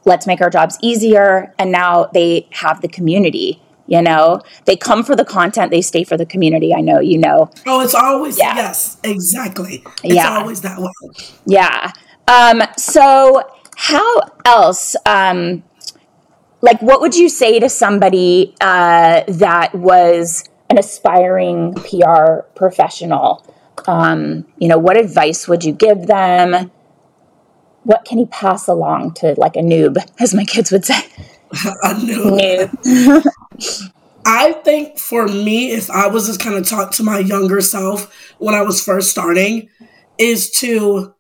[0.06, 1.54] Let's make our jobs easier.
[1.60, 6.04] And now they have the community you know they come for the content they stay
[6.04, 8.56] for the community i know you know oh it's always yeah.
[8.56, 10.38] yes exactly it's yeah.
[10.38, 10.90] always that way
[11.46, 11.92] yeah
[12.28, 13.44] um so
[13.76, 15.64] how else um
[16.62, 23.46] like what would you say to somebody uh that was an aspiring pr professional
[23.86, 26.72] um you know what advice would you give them
[27.84, 30.96] what can you pass along to like a noob as my kids would say
[31.84, 33.92] a noob, noob.
[34.26, 38.34] I think for me, if I was just kind of talk to my younger self
[38.38, 39.70] when I was first starting,
[40.18, 41.14] is to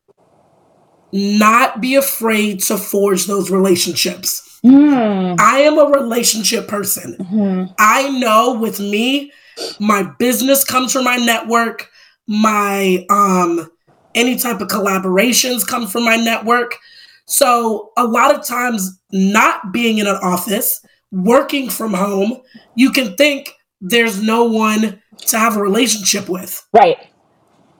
[1.11, 4.59] not be afraid to forge those relationships.
[4.65, 5.39] Mm.
[5.39, 7.17] I am a relationship person.
[7.17, 7.73] Mm-hmm.
[7.77, 9.31] I know with me,
[9.79, 11.89] my business comes from my network,
[12.27, 13.69] my um
[14.15, 16.77] any type of collaborations come from my network.
[17.25, 22.41] So a lot of times not being in an office, working from home,
[22.75, 26.65] you can think there's no one to have a relationship with.
[26.73, 26.97] Right.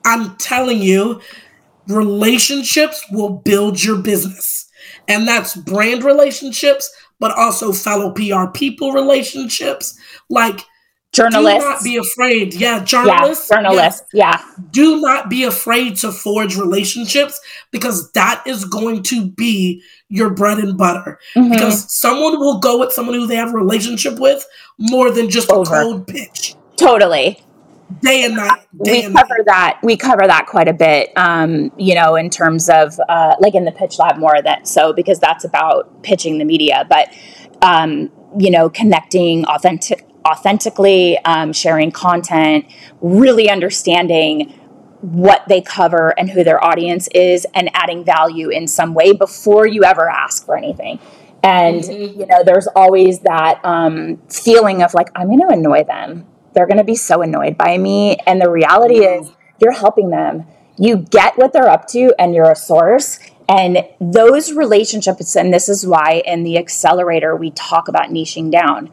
[0.05, 1.21] I'm telling you,
[1.87, 4.69] relationships will build your business.
[5.07, 9.97] And that's brand relationships, but also fellow PR people relationships.
[10.29, 10.61] Like
[11.13, 11.63] journalists.
[11.63, 12.53] Do not be afraid.
[12.53, 13.47] Yeah, journalists.
[13.49, 14.07] Yeah, journalists.
[14.13, 14.43] Yeah.
[14.71, 17.39] Do not be afraid to forge relationships
[17.71, 21.19] because that is going to be your bread and butter.
[21.35, 21.51] Mm-hmm.
[21.51, 24.45] Because someone will go with someone who they have a relationship with
[24.77, 25.75] more than just Over.
[25.75, 26.55] a cold pitch.
[26.75, 27.39] Totally.
[28.01, 28.61] Day and night.
[28.83, 29.45] Day we and cover night.
[29.45, 29.79] that.
[29.83, 31.11] We cover that quite a bit.
[31.15, 34.67] Um, you know, in terms of uh, like in the pitch lab more of that
[34.67, 37.13] so because that's about pitching the media, but
[37.61, 42.65] um, you know, connecting authentic authentically, um, sharing content,
[43.01, 44.51] really understanding
[45.01, 49.67] what they cover and who their audience is, and adding value in some way before
[49.67, 50.99] you ever ask for anything.
[51.43, 52.21] And mm-hmm.
[52.21, 56.25] you know, there's always that um, feeling of like, I'm going to annoy them.
[56.53, 58.15] They're going to be so annoyed by me.
[58.25, 59.23] And the reality mm-hmm.
[59.23, 60.45] is, you're helping them.
[60.77, 63.19] You get what they're up to, and you're a source.
[63.49, 68.89] And those relationships, and this is why in the accelerator we talk about niching down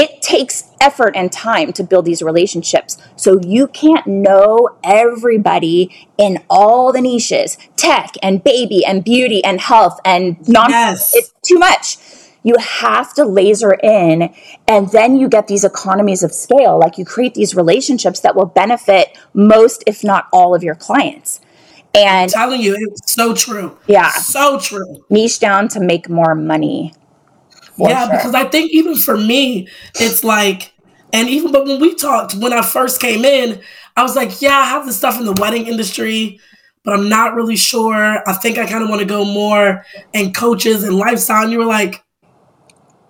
[0.00, 2.98] it takes effort and time to build these relationships.
[3.16, 9.60] So you can't know everybody in all the niches tech and baby and beauty and
[9.60, 10.70] health and non.
[10.70, 11.14] Yes.
[11.14, 11.98] It's too much.
[12.42, 14.32] You have to laser in,
[14.68, 16.78] and then you get these economies of scale.
[16.78, 21.40] Like you create these relationships that will benefit most, if not all, of your clients.
[21.92, 23.76] And I'm telling you, it's so true.
[23.88, 24.10] Yeah.
[24.10, 25.04] So true.
[25.10, 26.92] Niche down to make more money
[27.78, 28.16] yeah, sure.
[28.16, 30.72] because I think even for me, it's like,
[31.12, 33.60] and even but when we talked when I first came in,
[33.96, 36.40] I was like, yeah, I have the stuff in the wedding industry,
[36.84, 38.22] but I'm not really sure.
[38.28, 39.84] I think I kind of want to go more
[40.14, 41.42] and coaches and lifestyle.
[41.42, 42.02] And you were like,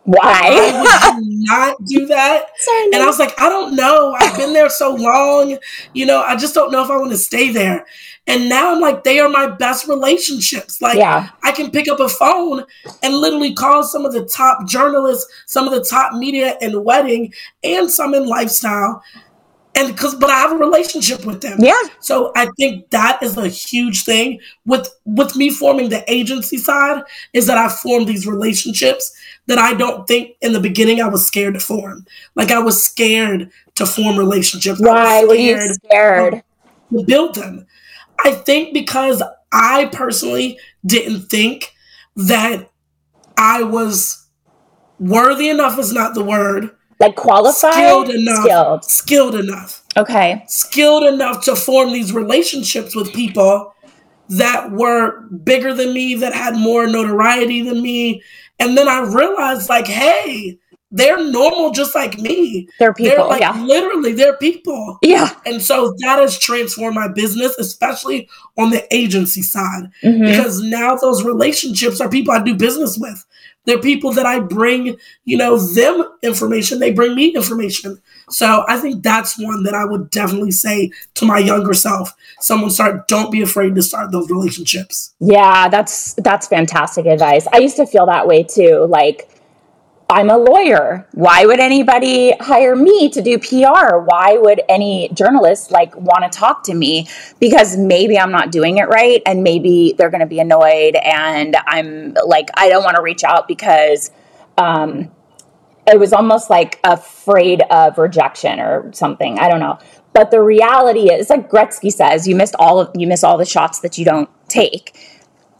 [0.04, 0.50] why?
[0.50, 2.46] why would you not do that?
[2.56, 4.14] Sorry, and I was like, I don't know.
[4.18, 5.58] I've been there so long.
[5.94, 7.84] You know, I just don't know if I want to stay there.
[8.26, 10.82] And now I'm like, they are my best relationships.
[10.82, 11.30] Like, yeah.
[11.44, 12.64] I can pick up a phone
[13.02, 17.32] and literally call some of the top journalists, some of the top media in wedding,
[17.62, 19.02] and some in lifestyle.
[19.76, 21.58] And because, but I have a relationship with them.
[21.60, 21.80] Yeah.
[22.00, 27.02] So I think that is a huge thing with with me forming the agency side
[27.34, 29.14] is that I formed these relationships
[29.48, 32.06] that I don't think in the beginning I was scared to form.
[32.34, 34.80] Like I was scared to form relationships.
[34.80, 36.42] Why were you scared?
[36.90, 37.66] To build them
[38.24, 41.74] I think because I personally didn't think
[42.16, 42.70] that
[43.36, 44.28] I was
[44.98, 46.70] worthy enough is not the word.
[46.98, 49.82] Like qualified, skilled enough, skilled, skilled enough.
[49.96, 53.74] Okay, skilled enough to form these relationships with people
[54.30, 58.22] that were bigger than me, that had more notoriety than me,
[58.58, 60.58] and then I realized, like, hey,
[60.96, 62.68] they're normal just like me.
[62.78, 63.16] They're people.
[63.16, 63.62] They're like yeah.
[63.62, 64.98] literally they're people.
[65.02, 65.34] Yeah.
[65.44, 69.90] And so that has transformed my business, especially on the agency side.
[70.02, 70.24] Mm-hmm.
[70.24, 73.24] Because now those relationships are people I do business with.
[73.66, 76.78] They're people that I bring, you know, them information.
[76.78, 78.00] They bring me information.
[78.30, 82.14] So I think that's one that I would definitely say to my younger self.
[82.40, 85.14] Someone start don't be afraid to start those relationships.
[85.20, 87.46] Yeah, that's that's fantastic advice.
[87.52, 88.86] I used to feel that way too.
[88.88, 89.28] Like
[90.08, 91.06] I'm a lawyer.
[91.12, 93.96] Why would anybody hire me to do PR?
[93.98, 97.08] Why would any journalist like want to talk to me?
[97.40, 101.56] Because maybe I'm not doing it right and maybe they're going to be annoyed and
[101.66, 104.12] I'm like I don't want to reach out because
[104.56, 105.10] um
[105.88, 109.38] it was almost like afraid of rejection or something.
[109.38, 109.78] I don't know.
[110.12, 113.44] But the reality is like Gretzky says, you missed all of you miss all the
[113.44, 114.96] shots that you don't take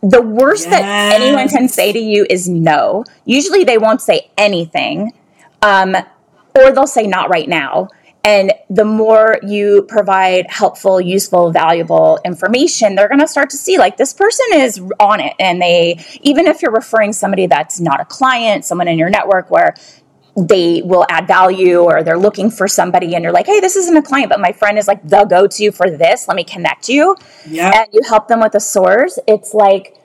[0.02, 0.80] the worst yes.
[0.80, 3.04] that anyone can say to you is no.
[3.24, 5.12] Usually they won't say anything,
[5.62, 5.96] um,
[6.54, 7.88] or they'll say not right now.
[8.26, 13.78] And the more you provide helpful, useful, valuable information, they're going to start to see
[13.78, 15.34] like this person is on it.
[15.38, 19.48] And they, even if you're referring somebody that's not a client, someone in your network
[19.48, 19.76] where
[20.36, 23.96] they will add value or they're looking for somebody and you're like, hey, this isn't
[23.96, 26.28] a client, but my friend is like the go to for this.
[26.28, 27.16] Let me connect you.
[27.48, 27.72] Yeah.
[27.74, 29.18] And you help them with a source.
[29.26, 29.96] It's like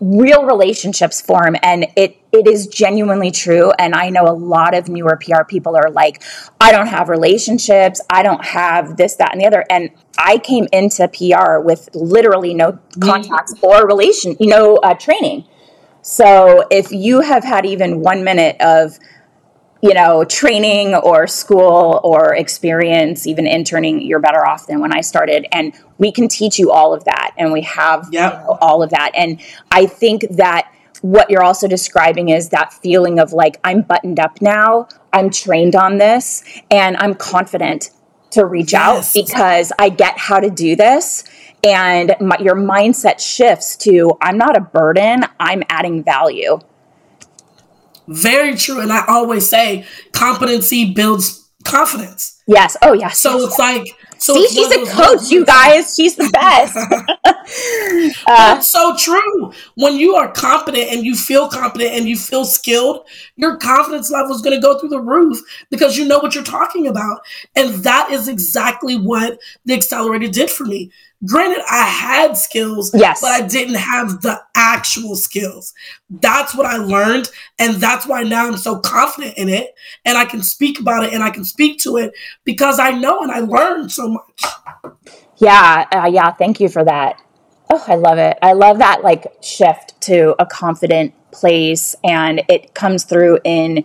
[0.00, 4.88] real relationships form and it it is genuinely true and i know a lot of
[4.88, 6.22] newer pr people are like
[6.60, 10.68] i don't have relationships i don't have this that and the other and i came
[10.72, 15.44] into pr with literally no contacts or relation you know uh, training
[16.00, 19.00] so if you have had even one minute of
[19.80, 25.00] you know, training or school or experience, even interning, you're better off than when I
[25.00, 25.46] started.
[25.52, 27.32] And we can teach you all of that.
[27.38, 28.32] And we have yep.
[28.32, 29.12] you know, all of that.
[29.14, 34.18] And I think that what you're also describing is that feeling of like, I'm buttoned
[34.18, 37.90] up now, I'm trained on this, and I'm confident
[38.30, 39.16] to reach yes.
[39.16, 41.24] out because I get how to do this.
[41.64, 46.58] And my, your mindset shifts to I'm not a burden, I'm adding value.
[48.08, 48.80] Very true.
[48.80, 52.42] And I always say competency builds confidence.
[52.46, 52.76] Yes.
[52.82, 53.18] Oh, yes.
[53.18, 53.86] So yes, it's like,
[54.18, 55.94] so See, she's a coach, you guys.
[55.94, 56.76] She's the best.
[58.26, 59.52] uh, it's so true.
[59.76, 64.34] When you are competent and you feel competent and you feel skilled, your confidence level
[64.34, 65.38] is going to go through the roof
[65.70, 67.20] because you know what you're talking about.
[67.54, 70.90] And that is exactly what the accelerator did for me.
[71.26, 73.20] Granted, I had skills, yes.
[73.20, 75.74] but I didn't have the actual skills.
[76.08, 77.28] That's what I learned.
[77.58, 79.74] And that's why now I'm so confident in it.
[80.04, 82.12] And I can speak about it and I can speak to it
[82.44, 84.44] because I know and I learned so much.
[85.38, 85.86] Yeah.
[85.92, 86.30] Uh, yeah.
[86.32, 87.20] Thank you for that.
[87.70, 88.38] Oh, I love it.
[88.40, 91.96] I love that like shift to a confident place.
[92.04, 93.84] And it comes through in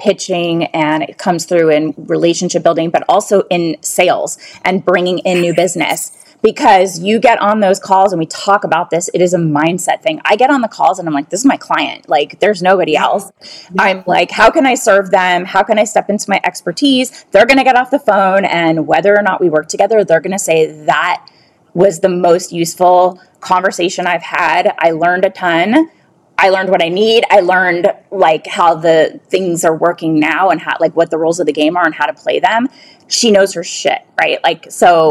[0.00, 5.40] pitching and it comes through in relationship building, but also in sales and bringing in
[5.40, 9.10] new business because you get on those calls and we talk about this.
[9.12, 10.20] It is a mindset thing.
[10.24, 12.08] I get on the calls and I'm like, this is my client.
[12.08, 13.32] Like, there's nobody else.
[13.78, 15.44] I'm like, how can I serve them?
[15.44, 17.24] How can I step into my expertise?
[17.32, 20.20] They're going to get off the phone, and whether or not we work together, they're
[20.20, 21.26] going to say that
[21.74, 24.74] was the most useful conversation I've had.
[24.78, 25.90] I learned a ton.
[26.38, 27.24] I learned what I need.
[27.30, 31.40] I learned like how the things are working now and how like what the rules
[31.40, 32.68] of the game are and how to play them.
[33.08, 34.42] She knows her shit, right?
[34.44, 35.10] Like so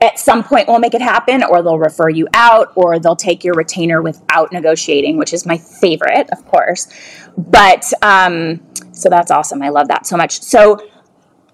[0.00, 3.44] at some point we'll make it happen or they'll refer you out or they'll take
[3.44, 6.88] your retainer without negotiating which is my favorite of course.
[7.36, 8.60] But um,
[8.92, 9.62] so that's awesome.
[9.62, 10.40] I love that so much.
[10.42, 10.80] So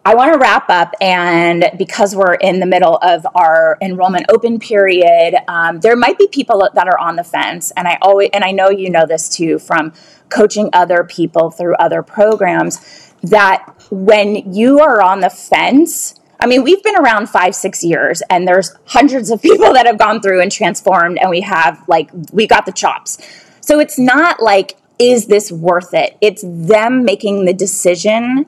[0.04, 4.58] i want to wrap up and because we're in the middle of our enrollment open
[4.58, 8.42] period um, there might be people that are on the fence and i always and
[8.42, 9.92] i know you know this too from
[10.28, 16.64] coaching other people through other programs that when you are on the fence I mean,
[16.64, 20.42] we've been around five, six years, and there's hundreds of people that have gone through
[20.42, 23.18] and transformed, and we have like, we got the chops.
[23.60, 26.16] So it's not like, is this worth it?
[26.20, 28.46] It's them making the decision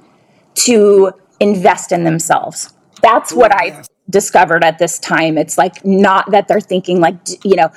[0.55, 2.73] to invest in themselves.
[3.01, 5.39] That's what I discovered at this time.
[5.39, 7.71] It's like not that they're thinking like, you know,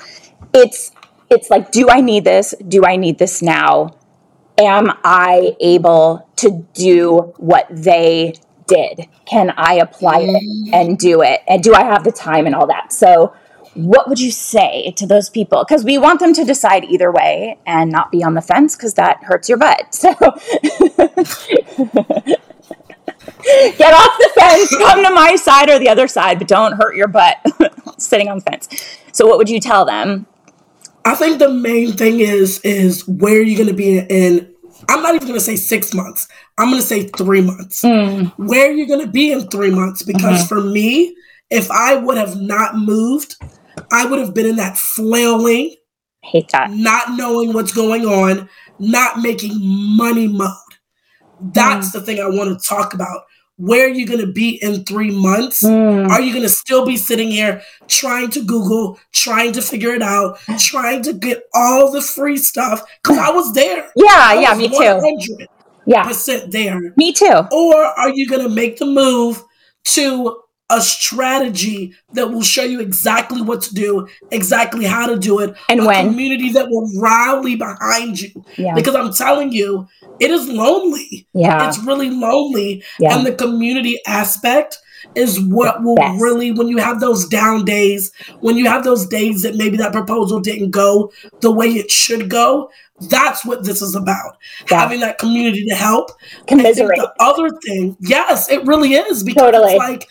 [0.52, 0.92] it's
[1.30, 2.56] it's like, do I need this?
[2.68, 3.98] Do I need this now?
[4.58, 8.34] Am I able to do what they
[8.68, 9.08] did.
[9.26, 11.42] Can I apply it and do it?
[11.48, 12.94] And do I have the time and all that?
[12.94, 13.34] So,
[13.74, 15.64] what would you say to those people?
[15.68, 18.96] Because we want them to decide either way and not be on the fence because
[18.96, 19.94] that hurts your butt.
[19.94, 20.14] So,
[23.78, 26.96] get off the fence, come to my side or the other side, but don't hurt
[26.96, 27.38] your butt
[27.98, 28.68] sitting on the fence.
[29.12, 30.26] So, what would you tell them?
[31.06, 34.54] I think the main thing is is where you're going to be in
[34.90, 36.28] I'm not even going to say six months.
[36.58, 37.82] I'm going to say three months.
[37.82, 38.32] Mm.
[38.38, 40.04] Where you're going to be in three months?
[40.04, 40.48] Because mm-hmm.
[40.48, 41.16] for me,
[41.50, 43.36] if I would have not moved,
[43.92, 45.76] I would have been in that flailing,
[46.22, 50.52] hate that, not knowing what's going on, not making money mode.
[51.40, 51.94] That's mm.
[51.94, 53.22] the thing I want to talk about
[53.58, 55.64] where are you going to be in three months?
[55.64, 56.10] Mm.
[56.10, 60.02] Are you going to still be sitting here trying to Google, trying to figure it
[60.02, 62.84] out, trying to get all the free stuff?
[63.02, 63.90] Because I was there.
[63.96, 65.48] Yeah, I yeah, me too.
[65.86, 66.04] Yeah.
[66.04, 66.94] Percent there?
[66.98, 67.48] Me too.
[67.52, 69.42] Or are you going to make the move
[69.86, 75.40] to a strategy that will show you exactly what to do, exactly how to do
[75.40, 78.30] it, and a when community that will rally behind you.
[78.58, 79.88] yeah Because I'm telling you,
[80.20, 81.28] it is lonely.
[81.34, 82.84] yeah It's really lonely.
[83.00, 84.78] yeah And the community aspect
[85.16, 86.22] is what will Yes.
[86.22, 88.12] really, when you have those down days,
[88.42, 91.12] when you have those days that maybe that proposal didn't go
[91.42, 92.70] the way it should go,
[93.10, 94.38] that's what this is about.
[94.70, 94.80] Yeah.
[94.82, 96.10] Having that community to help.
[96.48, 99.74] Commiserate the other thing, yes, it really is because Totally.
[99.74, 100.08] it's like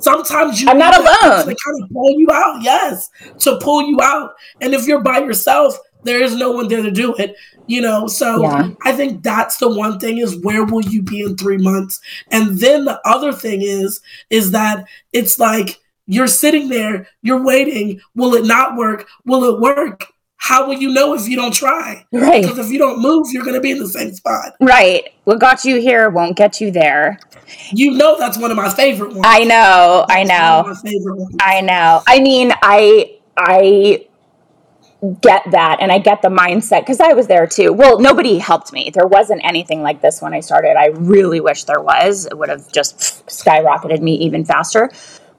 [0.00, 1.46] sometimes you I'm not alone.
[1.46, 2.62] to kind of pull you out.
[2.62, 3.08] Yes,
[3.40, 4.32] to pull you out.
[4.60, 7.34] And if you're by yourself, there is no one there to do it.
[7.66, 8.70] You know, so Yeah.
[8.84, 12.00] I think that's the one thing is where will you be in three months?
[12.30, 18.00] And then the other thing is is that it's like you're sitting there, you're waiting.
[18.14, 19.06] Will it not work?
[19.26, 20.06] Will it work?
[20.40, 22.06] How will you know if you don't try?
[22.12, 24.54] right Because if you don't move, you're going to be in the same spot.
[24.60, 27.18] right what got you here won't get you there
[27.72, 29.22] You know that's one of my favorite ones.
[29.24, 31.36] i know i know my favorite ones.
[31.40, 32.02] I know.
[32.06, 34.06] I mean, I I
[35.22, 37.72] get that and I get the mindset because I was there too.
[37.72, 38.90] Well, nobody helped me.
[38.92, 40.76] There wasn't anything like this when I started.
[40.76, 42.26] I really wish there was.
[42.26, 44.90] It would have just skyrocketed me even faster.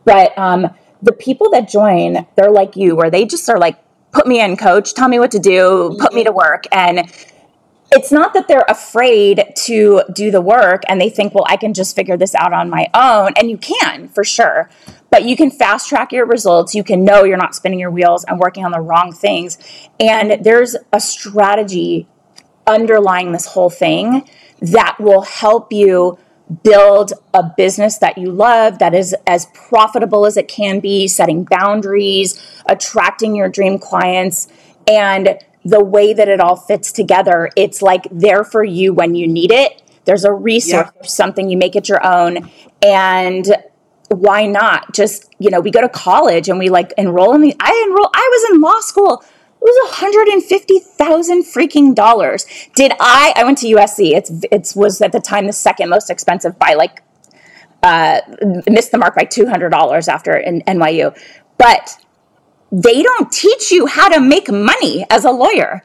[0.05, 0.67] But um,
[1.01, 3.77] the people that join, they're like you, where they just are like,
[4.11, 6.37] put me in, coach, tell me what to do, put me to mm-hmm.
[6.37, 6.63] work.
[6.71, 7.11] And
[7.91, 11.73] it's not that they're afraid to do the work and they think, well, I can
[11.73, 13.33] just figure this out on my own.
[13.37, 14.69] And you can for sure.
[15.09, 16.75] But you can fast track your results.
[16.75, 19.57] You can know you're not spinning your wheels and working on the wrong things.
[19.99, 22.07] And there's a strategy
[22.67, 24.29] underlying this whole thing
[24.61, 26.19] that will help you
[26.63, 31.43] build a business that you love that is as profitable as it can be, setting
[31.43, 34.47] boundaries, attracting your dream clients,
[34.87, 37.49] and the way that it all fits together.
[37.55, 39.81] It's like there for you when you need it.
[40.05, 41.07] There's a resource, Yeah.
[41.07, 42.49] something you make it your own.
[42.81, 43.45] And
[44.09, 47.55] why not just you know we go to college and we like enroll in the
[47.59, 49.23] i enroll i was in law school
[49.61, 52.45] it was 150,000 freaking dollars.
[52.75, 54.11] Did I I went to USC.
[54.11, 57.03] It's it's was at the time the second most expensive by like
[57.83, 58.21] uh
[58.67, 61.17] missed the mark by $200 after in NYU.
[61.57, 61.97] But
[62.71, 65.83] they don't teach you how to make money as a lawyer.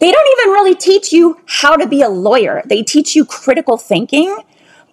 [0.00, 2.62] They don't even really teach you how to be a lawyer.
[2.66, 4.36] They teach you critical thinking,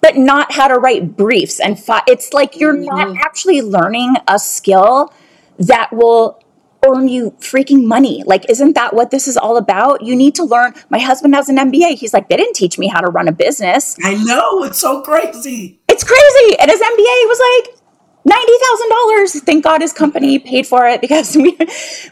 [0.01, 1.59] but not how to write briefs.
[1.59, 5.13] And fi- it's like you're not actually learning a skill
[5.59, 6.40] that will
[6.87, 8.23] earn you freaking money.
[8.25, 10.01] Like, isn't that what this is all about?
[10.03, 10.73] You need to learn.
[10.89, 11.97] My husband has an MBA.
[11.97, 13.97] He's like, they didn't teach me how to run a business.
[14.03, 15.79] I know it's so crazy.
[15.87, 16.57] It's crazy.
[16.59, 17.77] And his MBA was like
[18.25, 19.43] ninety thousand dollars.
[19.43, 21.57] Thank God his company paid for it because we,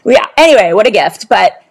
[0.04, 0.26] we yeah.
[0.36, 1.28] Anyway, what a gift.
[1.28, 1.62] But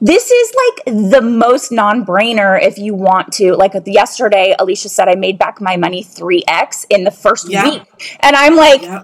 [0.00, 0.54] this is
[0.86, 3.52] like the most non-brainer if you want to.
[3.54, 7.68] Like yesterday, Alicia said I made back my money three x in the first Yeah.
[7.68, 9.02] week, and I'm like, Yeah.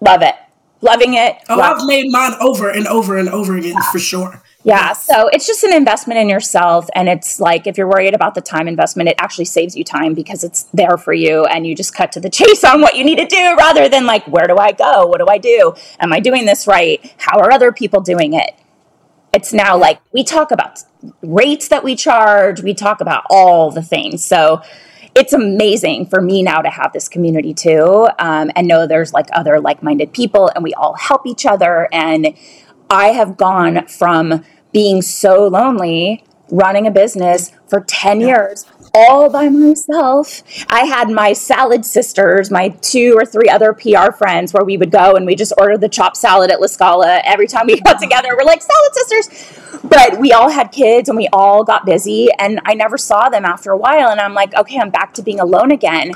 [0.00, 0.34] love it,
[0.80, 1.36] loving it.
[1.48, 4.42] Oh, love I've made mine over and over and over again for sure.
[4.64, 6.88] Yeah, so it's just an investment in yourself.
[6.94, 10.14] And it's like if you're worried about the time investment, it actually saves you time
[10.14, 13.04] because it's there for you and you just cut to the chase on what you
[13.04, 15.06] need to do rather than like, where do I go?
[15.06, 15.74] What do I do?
[16.00, 17.14] Am I doing this right?
[17.18, 18.54] How are other people doing it?
[19.32, 20.80] It's now like we talk about
[21.22, 24.24] rates that we charge, we talk about all the things.
[24.24, 24.62] So
[25.18, 29.26] it's amazing for me now to have this community too um, and know there's like
[29.32, 31.88] other like-minded people and we all help each other.
[31.92, 32.34] And
[32.88, 38.64] i have gone from being so lonely running a business for 10 years
[38.94, 40.42] all by myself.
[40.68, 44.90] I had my salad sisters my two or three other pr friends where we would
[44.90, 48.00] go and we just ordered the chopped salad at la scala every time we got
[48.00, 48.30] together.
[48.36, 49.80] We're like salad sisters.
[49.84, 53.44] But we all had kids and we all got busy and i never saw them
[53.44, 56.12] after a while and i'm like okay i'm back to being alone again.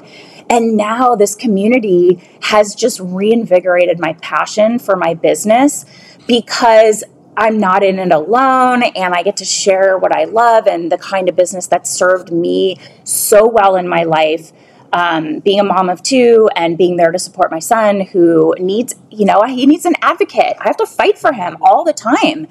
[0.51, 5.87] And now this community has just reinvigorated my passion for my business
[6.27, 7.05] because
[7.37, 10.99] i'm not in it alone and i get to share what i love and the
[10.99, 14.53] kind of business that served me so well in my life.
[14.95, 18.95] Um, being a mom of two and being there to support my son who needs
[19.11, 20.55] you know he needs an advocate.
[20.61, 22.47] I have to fight for him all the time.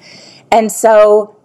[0.50, 1.36] And so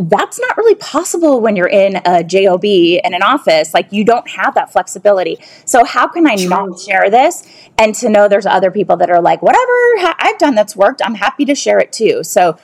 [0.00, 3.74] that's not really possible when you're in a job in an office.
[3.74, 5.36] Like you don't have that flexibility.
[5.66, 9.20] So how can i not share this and to know there's other people that are
[9.20, 11.02] like whatever i've done that's worked.
[11.04, 12.24] I'm happy to share it too.
[12.24, 12.58] So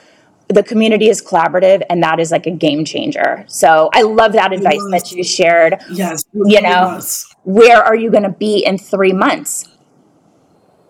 [0.49, 4.53] the community is collaborative and that is like a game changer so i love that
[4.53, 6.25] advice that you shared Yes.
[6.35, 7.01] You know,
[7.45, 9.69] where are you going to be in three months?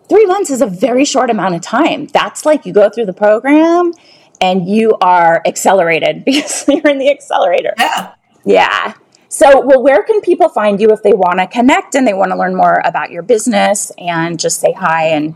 [0.08, 2.06] Three months is a very short amount of time.
[2.06, 3.92] That's like you go through the program
[4.40, 7.74] and you are accelerated because you're in the accelerator.
[7.78, 8.14] Yeah.
[8.44, 8.94] Yeah.
[9.28, 12.30] So, well, where can people find you if they want to connect and they want
[12.30, 15.34] to learn more about your business and just say hi and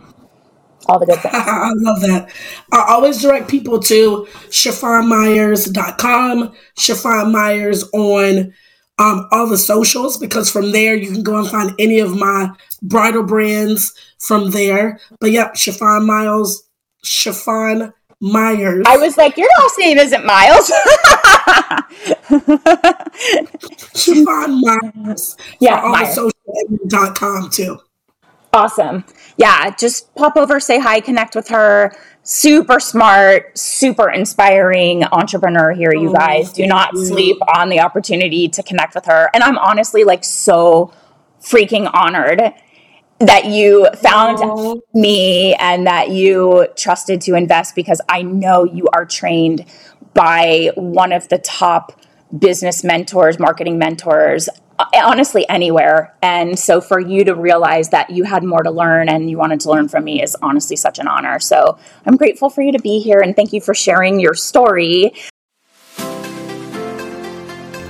[0.89, 1.34] all the good things?
[1.34, 2.32] I love that.
[2.72, 8.53] I always direct people to ShafonneMyers.com, Shafonne Myers on
[8.99, 12.51] um, all the socials because from there you can go and find any of my
[12.82, 14.99] bridal brands from there.
[15.20, 16.64] But yeah, Shafonne Miles,
[17.05, 18.84] Shafonne Myers.
[18.89, 20.68] I was like, your last name isn't Miles.
[23.95, 24.61] Shafonne
[24.95, 25.36] Myers.
[25.61, 27.78] Yeah, on social.com too.
[28.53, 29.05] Awesome.
[29.39, 31.93] Yeah, just pop over, say hi, connect with her.
[32.24, 36.53] Super smart, super inspiring entrepreneur here, you guys.
[36.53, 39.30] Do not sleep on the opportunity to connect with her.
[39.32, 40.93] And I'm honestly like so
[41.41, 42.53] freaking honored
[43.20, 49.07] that you found me and that you trusted to invest because I know you are
[49.07, 49.64] trained
[50.14, 52.01] by one of the top
[52.36, 54.49] business mentors, marketing mentors,
[54.94, 56.14] honestly anywhere.
[56.22, 59.60] And so for you to realize that you had more to learn and you wanted
[59.60, 61.40] to learn from me is honestly such an honor.
[61.40, 65.12] So I'm grateful for you to be here and thank you for sharing your story.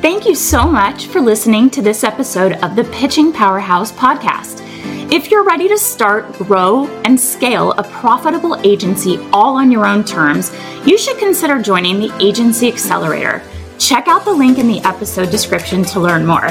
[0.00, 4.64] Thank you so much for listening to this episode of the Pitching Powerhouse podcast.
[5.12, 10.04] If you're ready to start, grow, and scale a profitable agency all on your own
[10.04, 10.52] terms,
[10.86, 13.42] you should consider joining the Agency Accelerator.
[13.78, 16.48] Check out the link in the episode description to learn more.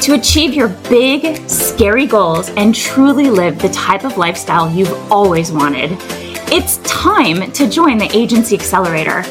[0.00, 5.50] To achieve your big, scary goals and truly live the type of lifestyle you've always
[5.50, 5.96] wanted,
[6.52, 9.24] it's time to join the Agency Accelerator.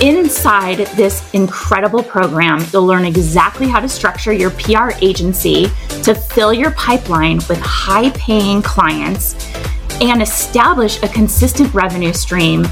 [0.00, 5.66] Inside this incredible program, you'll learn exactly how to structure your PR agency
[6.04, 9.34] to fill your pipeline with high paying clients
[10.00, 12.64] and establish a consistent revenue stream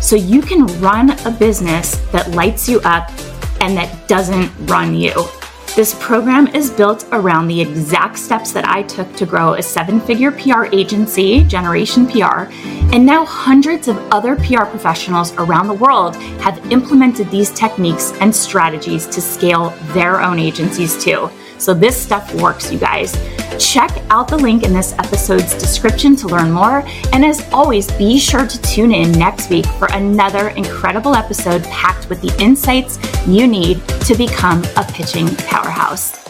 [0.00, 3.08] so you can run a business that lights you up
[3.60, 5.12] and that doesn't run you.
[5.76, 10.00] This program is built around the exact steps that I took to grow a seven
[10.00, 12.50] figure PR agency, Jeneration PR,
[12.92, 18.34] and now hundreds of other PR professionals around the world have implemented these techniques and
[18.34, 21.30] strategies to scale their own agencies too.
[21.58, 23.12] So this stuff works, you guys.
[23.58, 26.84] Check out the link in this episode's description to learn more.
[27.12, 32.08] And as always, be sure to tune in next week for another incredible episode packed
[32.08, 36.27] with the insights you need to become a pitching powerhouse.